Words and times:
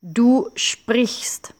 Du 0.00 0.50
sprichst. 0.54 1.54